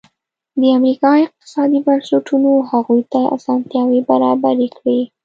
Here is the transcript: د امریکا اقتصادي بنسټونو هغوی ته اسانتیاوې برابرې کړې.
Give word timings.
د 0.59 0.61
امریکا 0.77 1.09
اقتصادي 1.25 1.79
بنسټونو 1.85 2.51
هغوی 2.71 3.01
ته 3.13 3.21
اسانتیاوې 3.37 3.99
برابرې 4.09 4.67
کړې. 4.77 4.99